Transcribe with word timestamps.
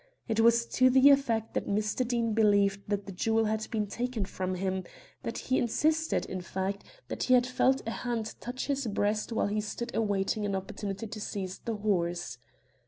It 0.27 0.39
was 0.39 0.65
to 0.65 0.89
the 0.89 1.11
effect 1.11 1.53
that 1.53 1.67
Mr. 1.67 2.03
Deane 2.07 2.33
believed 2.33 2.81
that 2.87 3.05
the 3.05 3.11
jewel 3.11 3.45
had 3.45 3.67
been 3.69 3.85
taken 3.85 4.25
from 4.25 4.55
him; 4.55 4.83
that 5.21 5.37
he 5.37 5.59
insisted, 5.59 6.25
in 6.25 6.41
fact, 6.41 6.83
that 7.07 7.21
he 7.25 7.35
had 7.35 7.45
felt 7.45 7.83
a 7.87 7.91
hand 7.91 8.33
touch 8.39 8.65
his 8.65 8.87
breast 8.87 9.31
while 9.31 9.45
he 9.45 9.61
stood 9.61 9.93
awaiting 9.95 10.43
an 10.43 10.55
opportunity 10.55 11.05
to 11.05 11.21
seize 11.21 11.59
the 11.59 11.75
horse. 11.75 12.39